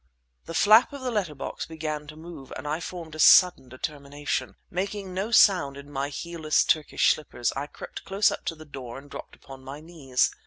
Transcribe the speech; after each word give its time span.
The 0.45 0.55
flap 0.55 0.93
of 0.93 1.01
the 1.01 1.11
letter 1.11 1.35
box 1.35 1.67
began 1.67 2.07
to 2.07 2.15
move, 2.15 2.51
and 2.57 2.67
I 2.67 2.79
formed 2.79 3.13
a 3.13 3.19
sudden 3.19 3.69
determination. 3.69 4.55
Making 4.71 5.13
no 5.13 5.29
sound 5.29 5.77
in 5.77 5.91
my 5.91 6.09
heelless 6.09 6.63
Turkish 6.63 7.13
slippers 7.13 7.53
I 7.55 7.67
crept 7.67 8.03
close 8.03 8.31
up 8.31 8.43
to 8.45 8.55
the 8.55 8.65
door 8.65 8.97
and 8.97 9.11
dropped 9.11 9.35
upon 9.35 9.63
my 9.63 9.79
knees. 9.79 10.31